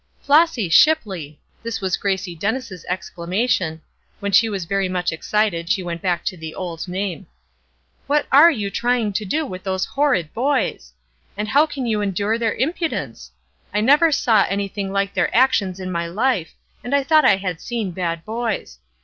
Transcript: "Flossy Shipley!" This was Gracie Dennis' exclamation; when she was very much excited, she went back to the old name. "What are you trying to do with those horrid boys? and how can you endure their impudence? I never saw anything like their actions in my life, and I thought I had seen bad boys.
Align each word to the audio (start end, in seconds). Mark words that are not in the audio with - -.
"Flossy 0.19 0.67
Shipley!" 0.67 1.39
This 1.61 1.79
was 1.79 1.95
Gracie 1.95 2.33
Dennis' 2.33 2.83
exclamation; 2.89 3.83
when 4.19 4.31
she 4.31 4.49
was 4.49 4.65
very 4.65 4.89
much 4.89 5.11
excited, 5.11 5.69
she 5.69 5.83
went 5.83 6.01
back 6.01 6.25
to 6.25 6.35
the 6.35 6.55
old 6.55 6.87
name. 6.87 7.27
"What 8.07 8.25
are 8.31 8.49
you 8.49 8.71
trying 8.71 9.13
to 9.13 9.25
do 9.25 9.45
with 9.45 9.61
those 9.63 9.85
horrid 9.85 10.33
boys? 10.33 10.93
and 11.37 11.49
how 11.49 11.67
can 11.67 11.85
you 11.85 12.01
endure 12.01 12.39
their 12.39 12.55
impudence? 12.55 13.29
I 13.75 13.81
never 13.81 14.11
saw 14.11 14.43
anything 14.49 14.91
like 14.91 15.13
their 15.13 15.29
actions 15.37 15.79
in 15.79 15.91
my 15.91 16.07
life, 16.07 16.55
and 16.83 16.95
I 16.95 17.03
thought 17.03 17.23
I 17.23 17.35
had 17.35 17.61
seen 17.61 17.91
bad 17.91 18.25
boys. 18.25 18.79